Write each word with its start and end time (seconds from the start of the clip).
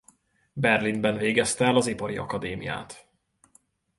Berlinben 0.53 1.17
végezte 1.17 1.65
el 1.65 1.75
az 1.75 1.87
ipari 1.87 2.17
akadémiát. 2.17 3.07